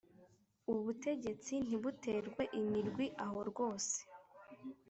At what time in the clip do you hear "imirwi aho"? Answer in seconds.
2.59-3.39